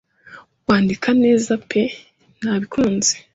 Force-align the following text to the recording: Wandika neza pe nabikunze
Wandika 0.67 1.09
neza 1.23 1.51
pe 1.69 1.81
nabikunze 2.43 3.13